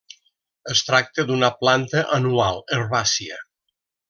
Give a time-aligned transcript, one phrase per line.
[0.75, 3.39] Es tracta d'una planta anual, herbàcia.